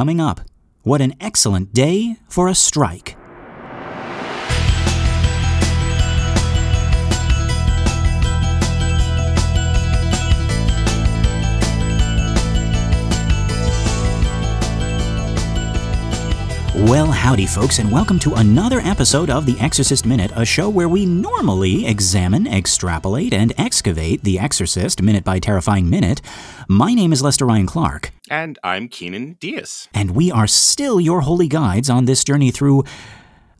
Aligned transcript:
Coming 0.00 0.18
up, 0.18 0.40
what 0.82 1.02
an 1.02 1.12
excellent 1.20 1.74
day 1.74 2.16
for 2.26 2.48
a 2.48 2.54
strike. 2.54 3.19
Well, 16.84 17.12
howdy, 17.12 17.44
folks, 17.44 17.78
and 17.78 17.92
welcome 17.92 18.18
to 18.20 18.32
another 18.36 18.80
episode 18.80 19.28
of 19.28 19.44
The 19.44 19.58
Exorcist 19.60 20.06
Minute, 20.06 20.32
a 20.34 20.46
show 20.46 20.70
where 20.70 20.88
we 20.88 21.04
normally 21.04 21.86
examine, 21.86 22.46
extrapolate, 22.46 23.34
and 23.34 23.52
excavate 23.58 24.24
The 24.24 24.38
Exorcist 24.38 25.02
minute 25.02 25.22
by 25.22 25.40
terrifying 25.40 25.90
minute. 25.90 26.22
My 26.68 26.94
name 26.94 27.12
is 27.12 27.22
Lester 27.22 27.44
Ryan 27.44 27.66
Clark. 27.66 28.12
And 28.30 28.58
I'm 28.64 28.88
Keenan 28.88 29.34
Diaz. 29.34 29.88
And 29.92 30.12
we 30.12 30.32
are 30.32 30.46
still 30.46 30.98
your 30.98 31.20
holy 31.20 31.48
guides 31.48 31.90
on 31.90 32.06
this 32.06 32.24
journey 32.24 32.50
through 32.50 32.84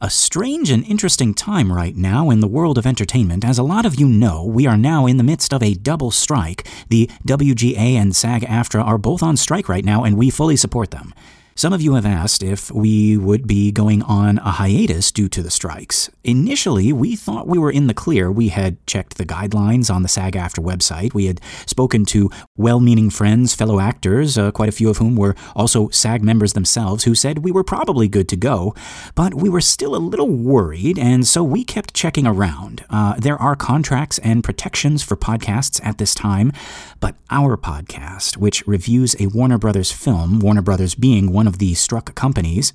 a 0.00 0.10
strange 0.10 0.70
and 0.70 0.84
interesting 0.84 1.34
time 1.34 1.72
right 1.72 1.96
now 1.96 2.30
in 2.30 2.38
the 2.38 2.46
world 2.46 2.78
of 2.78 2.86
entertainment. 2.86 3.44
As 3.44 3.58
a 3.58 3.64
lot 3.64 3.84
of 3.84 3.98
you 3.98 4.06
know, 4.06 4.44
we 4.44 4.64
are 4.64 4.76
now 4.76 5.06
in 5.06 5.16
the 5.16 5.24
midst 5.24 5.52
of 5.52 5.60
a 5.60 5.74
double 5.74 6.12
strike. 6.12 6.68
The 6.88 7.10
WGA 7.26 7.94
and 7.96 8.14
SAG 8.14 8.42
AFTRA 8.42 8.84
are 8.84 8.96
both 8.96 9.24
on 9.24 9.36
strike 9.36 9.68
right 9.68 9.84
now, 9.84 10.04
and 10.04 10.16
we 10.16 10.30
fully 10.30 10.56
support 10.56 10.92
them. 10.92 11.12
Some 11.58 11.72
of 11.72 11.82
you 11.82 11.94
have 11.94 12.06
asked 12.06 12.44
if 12.44 12.70
we 12.70 13.16
would 13.16 13.48
be 13.48 13.72
going 13.72 14.02
on 14.02 14.38
a 14.38 14.52
hiatus 14.52 15.10
due 15.10 15.28
to 15.30 15.42
the 15.42 15.50
strikes. 15.50 16.08
Initially, 16.22 16.92
we 16.92 17.16
thought 17.16 17.48
we 17.48 17.58
were 17.58 17.72
in 17.72 17.88
the 17.88 17.94
clear. 17.94 18.30
We 18.30 18.50
had 18.50 18.76
checked 18.86 19.18
the 19.18 19.26
guidelines 19.26 19.92
on 19.92 20.04
the 20.04 20.08
SAG 20.08 20.34
AFTRA 20.34 20.62
website. 20.62 21.14
We 21.14 21.26
had 21.26 21.40
spoken 21.66 22.04
to 22.04 22.30
well 22.56 22.78
meaning 22.78 23.10
friends, 23.10 23.56
fellow 23.56 23.80
actors, 23.80 24.38
uh, 24.38 24.52
quite 24.52 24.68
a 24.68 24.72
few 24.72 24.88
of 24.88 24.98
whom 24.98 25.16
were 25.16 25.34
also 25.56 25.88
SAG 25.88 26.22
members 26.22 26.52
themselves, 26.52 27.02
who 27.02 27.16
said 27.16 27.38
we 27.38 27.50
were 27.50 27.64
probably 27.64 28.06
good 28.06 28.28
to 28.28 28.36
go. 28.36 28.72
But 29.16 29.34
we 29.34 29.48
were 29.48 29.60
still 29.60 29.96
a 29.96 29.98
little 29.98 30.30
worried, 30.30 30.96
and 30.96 31.26
so 31.26 31.42
we 31.42 31.64
kept 31.64 31.92
checking 31.92 32.24
around. 32.24 32.84
Uh, 32.88 33.14
there 33.18 33.36
are 33.36 33.56
contracts 33.56 34.20
and 34.20 34.44
protections 34.44 35.02
for 35.02 35.16
podcasts 35.16 35.84
at 35.84 35.98
this 35.98 36.14
time, 36.14 36.52
but 37.00 37.16
our 37.30 37.56
podcast, 37.56 38.36
which 38.36 38.64
reviews 38.64 39.16
a 39.18 39.26
Warner 39.26 39.58
Brothers 39.58 39.90
film, 39.90 40.38
Warner 40.38 40.62
Brothers 40.62 40.94
being 40.94 41.32
one 41.32 41.47
of 41.48 41.58
the 41.58 41.74
struck 41.74 42.14
companies, 42.14 42.72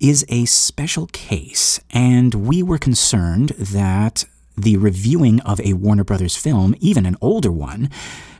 is 0.00 0.26
a 0.28 0.44
special 0.44 1.06
case, 1.06 1.80
and 1.90 2.34
we 2.34 2.62
were 2.62 2.78
concerned 2.78 3.50
that 3.50 4.24
the 4.56 4.76
reviewing 4.76 5.40
of 5.40 5.60
a 5.60 5.72
Warner 5.74 6.04
Brothers 6.04 6.36
film, 6.36 6.74
even 6.80 7.06
an 7.06 7.16
older 7.20 7.52
one, 7.52 7.88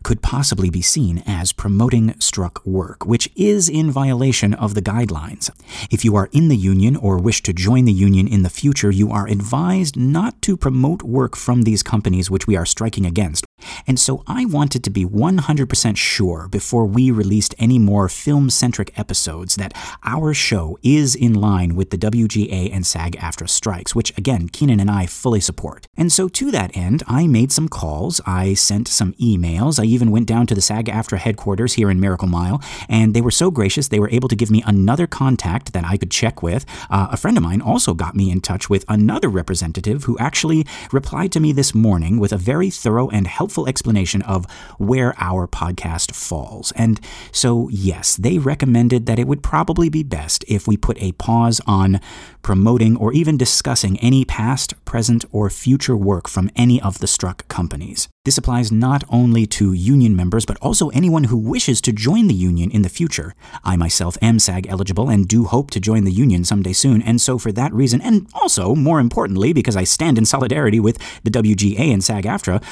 could 0.02 0.22
possibly 0.22 0.70
be 0.70 0.82
seen 0.82 1.22
as 1.26 1.52
promoting 1.52 2.18
struck 2.18 2.64
work, 2.64 3.06
which 3.06 3.30
is 3.36 3.68
in 3.68 3.90
violation 3.90 4.54
of 4.54 4.74
the 4.74 4.82
guidelines. 4.82 5.50
If 5.90 6.04
you 6.04 6.16
are 6.16 6.28
in 6.32 6.48
the 6.48 6.56
union 6.56 6.96
or 6.96 7.18
wish 7.18 7.42
to 7.42 7.52
join 7.52 7.84
the 7.84 7.92
union 7.92 8.26
in 8.26 8.42
the 8.42 8.50
future, 8.50 8.90
you 8.90 9.10
are 9.10 9.28
advised 9.28 9.96
not 9.96 10.40
to 10.42 10.56
promote 10.56 11.02
work 11.02 11.36
from 11.36 11.62
these 11.62 11.82
companies 11.82 12.30
which 12.30 12.46
we 12.46 12.56
are 12.56 12.66
striking 12.66 13.06
against. 13.06 13.44
And 13.86 13.98
so 13.98 14.22
I 14.26 14.44
wanted 14.44 14.84
to 14.84 14.90
be 14.90 15.04
100% 15.04 15.96
sure 15.96 16.48
before 16.48 16.86
we 16.86 17.10
released 17.10 17.54
any 17.58 17.78
more 17.78 18.08
film 18.08 18.50
centric 18.50 18.98
episodes 18.98 19.56
that 19.56 19.74
our 20.04 20.34
show 20.34 20.78
is 20.82 21.14
in 21.14 21.34
line 21.34 21.76
with 21.76 21.90
the 21.90 21.98
WGA 21.98 22.72
and 22.72 22.86
SAG 22.86 23.16
AFTRA 23.16 23.48
strikes, 23.48 23.94
which 23.94 24.16
again, 24.16 24.48
Keenan 24.48 24.80
and 24.80 24.90
I 24.90 25.06
fully 25.06 25.40
support. 25.40 25.86
And 25.96 26.12
so 26.12 26.28
to 26.28 26.50
that 26.50 26.76
end, 26.76 27.02
I 27.06 27.26
made 27.26 27.52
some 27.52 27.68
calls, 27.68 28.20
I 28.26 28.54
sent 28.54 28.88
some 28.88 29.12
emails, 29.14 29.78
I 29.78 29.84
even 29.84 30.10
went 30.10 30.26
down 30.26 30.46
to 30.46 30.54
the 30.54 30.60
SAG 30.60 30.86
AFTRA 30.86 31.18
headquarters 31.18 31.74
here 31.74 31.90
in 31.90 32.00
Miracle 32.00 32.28
Mile, 32.28 32.62
and 32.88 33.14
they 33.14 33.20
were 33.20 33.30
so 33.30 33.50
gracious 33.50 33.88
they 33.88 34.00
were 34.00 34.10
able 34.10 34.28
to 34.28 34.36
give 34.36 34.50
me 34.50 34.62
another 34.66 35.06
contact 35.06 35.72
that 35.72 35.84
I 35.84 35.96
could 35.96 36.10
check 36.10 36.42
with. 36.42 36.64
Uh, 36.88 37.08
a 37.10 37.16
friend 37.16 37.36
of 37.36 37.42
mine 37.42 37.60
also 37.60 37.94
got 37.94 38.16
me 38.16 38.30
in 38.30 38.40
touch 38.40 38.70
with 38.70 38.84
another 38.88 39.28
representative 39.28 40.04
who 40.04 40.18
actually 40.18 40.66
replied 40.92 41.32
to 41.32 41.40
me 41.40 41.52
this 41.52 41.74
morning 41.74 42.18
with 42.18 42.32
a 42.32 42.36
very 42.36 42.70
thorough 42.70 43.08
and 43.10 43.26
helpful 43.26 43.49
explanation 43.68 44.22
of 44.22 44.46
where 44.78 45.14
our 45.18 45.46
podcast 45.46 46.12
falls. 46.14 46.72
And 46.72 47.00
so, 47.32 47.68
yes, 47.70 48.16
they 48.16 48.38
recommended 48.38 49.06
that 49.06 49.18
it 49.18 49.26
would 49.26 49.42
probably 49.42 49.88
be 49.88 50.02
best 50.02 50.44
if 50.48 50.66
we 50.66 50.76
put 50.76 51.00
a 51.02 51.12
pause 51.12 51.60
on 51.66 52.00
promoting 52.42 52.96
or 52.96 53.12
even 53.12 53.36
discussing 53.36 53.98
any 53.98 54.24
past, 54.24 54.82
present, 54.84 55.24
or 55.30 55.50
future 55.50 55.96
work 55.96 56.28
from 56.28 56.50
any 56.56 56.80
of 56.80 56.98
the 56.98 57.06
struck 57.06 57.46
companies. 57.48 58.08
This 58.24 58.36
applies 58.36 58.70
not 58.70 59.02
only 59.08 59.46
to 59.46 59.72
union 59.72 60.14
members, 60.14 60.44
but 60.44 60.58
also 60.58 60.90
anyone 60.90 61.24
who 61.24 61.38
wishes 61.38 61.80
to 61.80 61.92
join 61.92 62.26
the 62.26 62.34
union 62.34 62.70
in 62.70 62.82
the 62.82 62.90
future. 62.90 63.34
I 63.64 63.76
myself 63.76 64.18
am 64.20 64.38
SAG 64.38 64.66
eligible 64.66 65.08
and 65.08 65.26
do 65.26 65.44
hope 65.44 65.70
to 65.70 65.80
join 65.80 66.04
the 66.04 66.12
union 66.12 66.44
someday 66.44 66.74
soon, 66.74 67.00
and 67.00 67.18
so 67.18 67.38
for 67.38 67.50
that 67.52 67.72
reason, 67.72 68.00
and 68.02 68.26
also, 68.34 68.74
more 68.74 69.00
importantly, 69.00 69.54
because 69.54 69.74
I 69.74 69.84
stand 69.84 70.18
in 70.18 70.26
solidarity 70.26 70.80
with 70.80 70.98
the 71.24 71.30
WGA 71.30 71.92
and 71.92 72.04
SAG 72.04 72.24
AFTRA, 72.24 72.62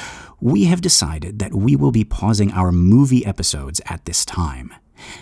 we 0.41 0.65
have 0.65 0.81
decided 0.81 1.39
that 1.39 1.55
we 1.55 1.77
will 1.77 1.93
be 1.93 2.05
pausing 2.05 2.53
our 2.53 2.73
movie 2.73 3.25
episodes 3.27 3.81
at 3.87 4.05
this 4.05 4.25
time. 4.25 4.73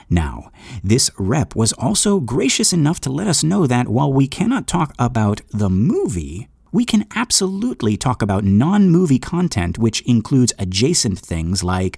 Now, 0.08 0.50
this 0.82 1.10
rep 1.18 1.54
was 1.54 1.72
also 1.74 2.20
gracious 2.20 2.72
enough 2.72 3.00
to 3.00 3.10
let 3.10 3.26
us 3.26 3.44
know 3.44 3.66
that 3.66 3.88
while 3.88 4.12
we 4.12 4.26
cannot 4.26 4.66
talk 4.66 4.94
about 4.98 5.42
the 5.50 5.68
movie, 5.68 6.48
we 6.76 6.84
can 6.84 7.06
absolutely 7.16 7.96
talk 7.96 8.20
about 8.20 8.44
non 8.44 8.90
movie 8.90 9.18
content, 9.18 9.78
which 9.78 10.02
includes 10.02 10.52
adjacent 10.58 11.18
things 11.18 11.64
like 11.64 11.96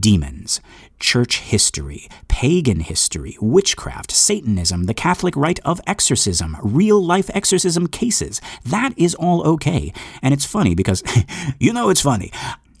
demons, 0.00 0.62
church 0.98 1.40
history, 1.40 2.08
pagan 2.26 2.80
history, 2.80 3.36
witchcraft, 3.38 4.10
Satanism, 4.10 4.84
the 4.84 4.94
Catholic 4.94 5.36
rite 5.36 5.60
of 5.60 5.78
exorcism, 5.86 6.56
real 6.62 7.04
life 7.04 7.28
exorcism 7.34 7.86
cases. 7.86 8.40
That 8.64 8.94
is 8.96 9.14
all 9.14 9.46
okay. 9.46 9.92
And 10.22 10.32
it's 10.32 10.46
funny 10.46 10.74
because, 10.74 11.02
you 11.60 11.74
know, 11.74 11.90
it's 11.90 12.00
funny. 12.00 12.32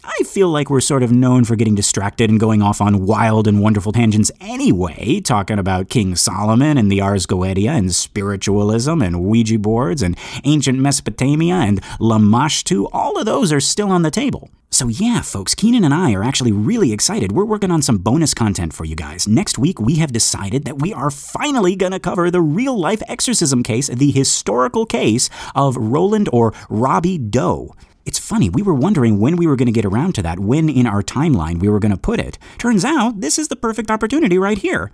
I 0.06 0.22
feel 0.24 0.50
like 0.50 0.68
we're 0.68 0.80
sort 0.82 1.02
of 1.02 1.10
known 1.10 1.44
for 1.44 1.56
getting 1.56 1.74
distracted 1.74 2.28
and 2.28 2.38
going 2.38 2.60
off 2.60 2.82
on 2.82 3.06
wild 3.06 3.48
and 3.48 3.62
wonderful 3.62 3.90
tangents 3.90 4.30
anyway, 4.38 5.20
talking 5.20 5.58
about 5.58 5.88
King 5.88 6.14
Solomon 6.14 6.76
and 6.76 6.92
the 6.92 7.00
Ars 7.00 7.26
Goetia 7.26 7.70
and 7.70 7.94
spiritualism 7.94 9.00
and 9.00 9.24
Ouija 9.24 9.58
boards 9.58 10.02
and 10.02 10.16
ancient 10.44 10.78
Mesopotamia 10.78 11.54
and 11.54 11.80
Lamashtu. 12.00 12.86
All 12.92 13.18
of 13.18 13.24
those 13.24 13.50
are 13.50 13.60
still 13.60 13.90
on 13.90 14.02
the 14.02 14.10
table. 14.10 14.50
So, 14.70 14.88
yeah, 14.88 15.22
folks, 15.22 15.54
Keenan 15.54 15.84
and 15.84 15.94
I 15.94 16.12
are 16.12 16.24
actually 16.24 16.52
really 16.52 16.92
excited. 16.92 17.32
We're 17.32 17.44
working 17.44 17.70
on 17.70 17.80
some 17.80 17.98
bonus 17.98 18.34
content 18.34 18.74
for 18.74 18.84
you 18.84 18.96
guys. 18.96 19.26
Next 19.26 19.56
week, 19.56 19.80
we 19.80 19.96
have 19.96 20.12
decided 20.12 20.64
that 20.64 20.82
we 20.82 20.92
are 20.92 21.10
finally 21.10 21.76
going 21.76 21.92
to 21.92 22.00
cover 22.00 22.30
the 22.30 22.40
real 22.40 22.78
life 22.78 23.02
exorcism 23.08 23.62
case, 23.62 23.86
the 23.86 24.10
historical 24.10 24.84
case 24.84 25.30
of 25.54 25.76
Roland 25.76 26.28
or 26.32 26.52
Robbie 26.68 27.18
Doe. 27.18 27.72
It's 28.06 28.18
funny, 28.18 28.50
we 28.50 28.62
were 28.62 28.74
wondering 28.74 29.18
when 29.18 29.36
we 29.36 29.46
were 29.46 29.56
going 29.56 29.66
to 29.66 29.72
get 29.72 29.84
around 29.84 30.14
to 30.16 30.22
that, 30.22 30.38
when 30.38 30.68
in 30.68 30.86
our 30.86 31.02
timeline 31.02 31.58
we 31.58 31.68
were 31.68 31.78
going 31.78 31.92
to 31.92 31.98
put 31.98 32.20
it. 32.20 32.38
Turns 32.58 32.84
out, 32.84 33.20
this 33.20 33.38
is 33.38 33.48
the 33.48 33.56
perfect 33.56 33.90
opportunity 33.90 34.38
right 34.38 34.58
here. 34.58 34.90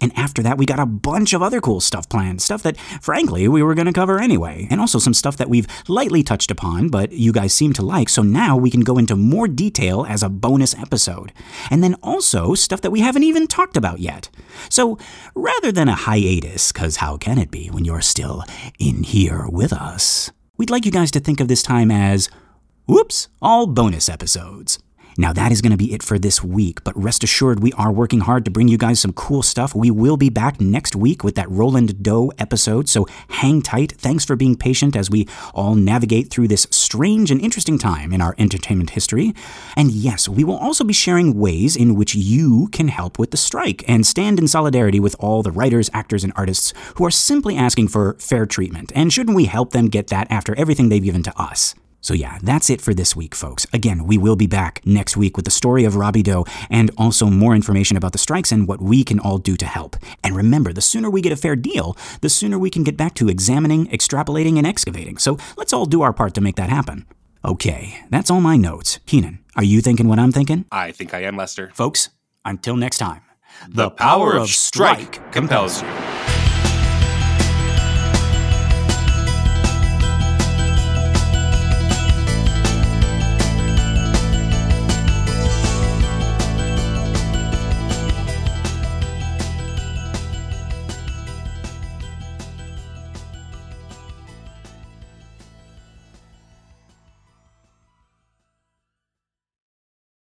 And 0.00 0.16
after 0.18 0.42
that, 0.42 0.58
we 0.58 0.66
got 0.66 0.80
a 0.80 0.86
bunch 0.86 1.32
of 1.32 1.42
other 1.42 1.60
cool 1.60 1.80
stuff 1.80 2.08
planned, 2.08 2.42
stuff 2.42 2.64
that, 2.64 2.76
frankly, 3.00 3.46
we 3.46 3.62
were 3.62 3.74
going 3.74 3.86
to 3.86 3.92
cover 3.92 4.20
anyway. 4.20 4.66
And 4.68 4.80
also 4.80 4.98
some 4.98 5.14
stuff 5.14 5.36
that 5.36 5.48
we've 5.48 5.68
lightly 5.86 6.24
touched 6.24 6.50
upon, 6.50 6.88
but 6.88 7.12
you 7.12 7.32
guys 7.32 7.54
seem 7.54 7.72
to 7.74 7.82
like, 7.82 8.08
so 8.08 8.22
now 8.22 8.56
we 8.56 8.68
can 8.68 8.80
go 8.80 8.98
into 8.98 9.14
more 9.14 9.46
detail 9.46 10.04
as 10.08 10.24
a 10.24 10.28
bonus 10.28 10.76
episode. 10.76 11.32
And 11.70 11.84
then 11.84 11.94
also 12.02 12.54
stuff 12.54 12.80
that 12.80 12.90
we 12.90 12.98
haven't 12.98 13.22
even 13.22 13.46
talked 13.46 13.76
about 13.76 14.00
yet. 14.00 14.28
So 14.68 14.98
rather 15.36 15.70
than 15.70 15.88
a 15.88 15.94
hiatus, 15.94 16.72
because 16.72 16.96
how 16.96 17.16
can 17.16 17.38
it 17.38 17.52
be 17.52 17.68
when 17.68 17.84
you're 17.84 18.00
still 18.00 18.42
in 18.80 19.04
here 19.04 19.46
with 19.48 19.72
us? 19.72 20.32
We'd 20.56 20.70
like 20.70 20.84
you 20.84 20.90
guys 20.90 21.12
to 21.12 21.20
think 21.20 21.38
of 21.38 21.46
this 21.46 21.62
time 21.62 21.92
as 21.92 22.28
Whoops, 22.86 23.28
all 23.40 23.68
bonus 23.68 24.08
episodes. 24.08 24.80
Now, 25.16 25.32
that 25.34 25.52
is 25.52 25.60
going 25.60 25.70
to 25.70 25.76
be 25.76 25.92
it 25.92 26.02
for 26.02 26.18
this 26.18 26.42
week, 26.42 26.82
but 26.82 27.00
rest 27.00 27.22
assured, 27.22 27.60
we 27.60 27.72
are 27.74 27.92
working 27.92 28.20
hard 28.20 28.44
to 28.44 28.50
bring 28.50 28.66
you 28.66 28.76
guys 28.76 28.98
some 28.98 29.12
cool 29.12 29.42
stuff. 29.42 29.72
We 29.72 29.90
will 29.92 30.16
be 30.16 30.30
back 30.30 30.60
next 30.60 30.96
week 30.96 31.22
with 31.22 31.36
that 31.36 31.48
Roland 31.48 32.02
Doe 32.02 32.32
episode, 32.38 32.88
so 32.88 33.06
hang 33.28 33.62
tight. 33.62 33.92
Thanks 33.92 34.24
for 34.24 34.34
being 34.34 34.56
patient 34.56 34.96
as 34.96 35.10
we 35.10 35.28
all 35.54 35.76
navigate 35.76 36.28
through 36.28 36.48
this 36.48 36.66
strange 36.70 37.30
and 37.30 37.40
interesting 37.40 37.78
time 37.78 38.12
in 38.12 38.20
our 38.20 38.34
entertainment 38.36 38.90
history. 38.90 39.32
And 39.76 39.92
yes, 39.92 40.28
we 40.28 40.42
will 40.42 40.56
also 40.56 40.82
be 40.82 40.92
sharing 40.92 41.38
ways 41.38 41.76
in 41.76 41.94
which 41.94 42.16
you 42.16 42.68
can 42.72 42.88
help 42.88 43.16
with 43.16 43.30
the 43.30 43.36
strike 43.36 43.84
and 43.86 44.04
stand 44.04 44.40
in 44.40 44.48
solidarity 44.48 44.98
with 44.98 45.14
all 45.20 45.44
the 45.44 45.52
writers, 45.52 45.88
actors, 45.92 46.24
and 46.24 46.32
artists 46.34 46.74
who 46.96 47.04
are 47.04 47.12
simply 47.12 47.56
asking 47.56 47.88
for 47.88 48.14
fair 48.14 48.44
treatment. 48.44 48.90
And 48.92 49.12
shouldn't 49.12 49.36
we 49.36 49.44
help 49.44 49.70
them 49.70 49.86
get 49.86 50.08
that 50.08 50.26
after 50.32 50.52
everything 50.56 50.88
they've 50.88 51.04
given 51.04 51.22
to 51.22 51.40
us? 51.40 51.76
So, 52.02 52.14
yeah, 52.14 52.38
that's 52.42 52.68
it 52.68 52.80
for 52.80 52.92
this 52.92 53.14
week, 53.16 53.34
folks. 53.34 53.64
Again, 53.72 54.04
we 54.06 54.18
will 54.18 54.34
be 54.36 54.48
back 54.48 54.80
next 54.84 55.16
week 55.16 55.36
with 55.36 55.44
the 55.44 55.52
story 55.52 55.84
of 55.84 55.94
Robbie 55.94 56.24
Doe 56.24 56.44
and 56.68 56.90
also 56.98 57.26
more 57.26 57.54
information 57.54 57.96
about 57.96 58.10
the 58.10 58.18
strikes 58.18 58.50
and 58.52 58.66
what 58.66 58.82
we 58.82 59.04
can 59.04 59.20
all 59.20 59.38
do 59.38 59.56
to 59.56 59.64
help. 59.64 59.96
And 60.24 60.34
remember, 60.36 60.72
the 60.72 60.80
sooner 60.80 61.08
we 61.08 61.20
get 61.20 61.32
a 61.32 61.36
fair 61.36 61.54
deal, 61.54 61.96
the 62.20 62.28
sooner 62.28 62.58
we 62.58 62.70
can 62.70 62.82
get 62.82 62.96
back 62.96 63.14
to 63.14 63.28
examining, 63.28 63.86
extrapolating, 63.86 64.58
and 64.58 64.66
excavating. 64.66 65.16
So, 65.16 65.38
let's 65.56 65.72
all 65.72 65.86
do 65.86 66.02
our 66.02 66.12
part 66.12 66.34
to 66.34 66.40
make 66.40 66.56
that 66.56 66.68
happen. 66.68 67.06
Okay, 67.44 68.00
that's 68.10 68.30
all 68.30 68.40
my 68.40 68.56
notes. 68.56 68.98
Keenan, 69.06 69.38
are 69.56 69.64
you 69.64 69.80
thinking 69.80 70.08
what 70.08 70.18
I'm 70.18 70.32
thinking? 70.32 70.64
I 70.72 70.90
think 70.92 71.14
I 71.14 71.20
am, 71.20 71.36
Lester. 71.36 71.70
Folks, 71.72 72.10
until 72.44 72.76
next 72.76 72.98
time, 72.98 73.22
The 73.68 73.90
power 73.90 74.36
of 74.36 74.48
strike 74.48 75.32
compels 75.32 75.82
you. 75.82 75.88